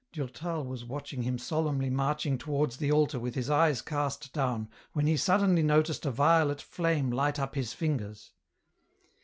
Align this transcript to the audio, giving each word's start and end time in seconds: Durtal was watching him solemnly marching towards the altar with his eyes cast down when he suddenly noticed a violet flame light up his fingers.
Durtal 0.13 0.65
was 0.65 0.83
watching 0.83 1.21
him 1.21 1.37
solemnly 1.37 1.91
marching 1.91 2.39
towards 2.39 2.77
the 2.77 2.91
altar 2.91 3.19
with 3.19 3.35
his 3.35 3.51
eyes 3.51 3.83
cast 3.83 4.33
down 4.33 4.67
when 4.93 5.05
he 5.05 5.15
suddenly 5.15 5.61
noticed 5.61 6.07
a 6.07 6.11
violet 6.11 6.59
flame 6.59 7.11
light 7.11 7.37
up 7.37 7.53
his 7.53 7.71
fingers. 7.73 8.31